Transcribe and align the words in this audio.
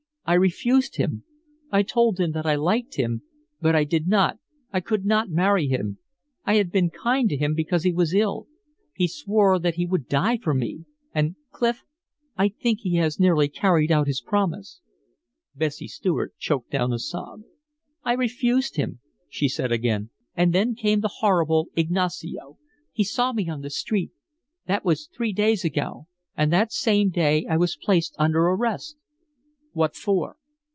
I 0.23 0.35
refused 0.35 0.95
him. 0.95 1.25
I 1.71 1.83
told 1.83 2.17
him 2.17 2.31
that 2.31 2.45
I 2.45 2.55
liked 2.55 2.95
him, 2.95 3.21
but 3.59 3.75
I 3.75 3.83
did 3.83 4.07
not, 4.07 4.37
I 4.71 4.79
could 4.79 5.03
not 5.05 5.29
marry 5.29 5.67
him. 5.67 5.97
I 6.45 6.55
had 6.55 6.71
been 6.71 6.89
kind 6.89 7.27
to 7.27 7.35
him 7.35 7.53
because 7.53 7.83
he 7.83 7.91
was 7.91 8.13
ill. 8.13 8.47
He 8.93 9.09
swore 9.09 9.59
that 9.59 9.73
he 9.73 9.85
would 9.85 10.07
die 10.07 10.37
for 10.41 10.53
me 10.53 10.85
and, 11.13 11.35
Clif, 11.51 11.83
I 12.37 12.47
think 12.47 12.79
he 12.79 12.95
has 12.95 13.19
nearly 13.19 13.49
carried 13.49 13.91
out 13.91 14.07
his 14.07 14.21
promise." 14.21 14.79
Bessie 15.53 15.89
Stuart 15.89 16.33
choked 16.37 16.69
down 16.71 16.93
a 16.93 16.99
sob. 16.99 17.41
"I 18.05 18.13
refused 18.13 18.77
him," 18.77 19.01
she 19.27 19.49
said 19.49 19.73
again. 19.73 20.11
"And 20.33 20.53
then 20.53 20.75
came 20.75 21.01
the 21.01 21.15
horrible 21.19 21.67
Ignacio. 21.75 22.57
He 22.93 23.03
saw 23.03 23.33
me 23.33 23.49
on 23.49 23.63
the 23.63 23.69
street. 23.69 24.11
That 24.65 24.85
was 24.85 25.07
three 25.13 25.33
days 25.33 25.65
ago; 25.65 26.07
and 26.37 26.53
that 26.53 26.71
same 26.71 27.09
day 27.09 27.45
I 27.49 27.57
was 27.57 27.75
placed 27.75 28.15
under 28.17 28.43
arrest." 28.45 28.95
"What 29.73 29.95
for?" 29.95 30.35